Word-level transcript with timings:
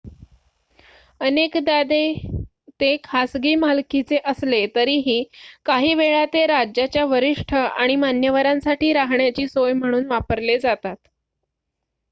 अनेकदा 1.21 1.73
ते 2.79 2.87
खासगी 3.03 3.53
मालकीचे 3.55 4.17
असले 4.25 4.65
तरीही 4.75 5.17
काही 5.65 5.93
वेळा 5.95 6.23
ते 6.33 6.45
राज्याच्या 6.47 7.03
वरिष्ठ 7.05 7.53
आणि 7.53 7.95
मान्यवरांसाठी 7.97 8.91
राहण्याची 8.93 9.47
सोय 9.47 9.73
म्हणून 9.73 10.05
वापरले 10.07 10.57
जातात 10.59 10.95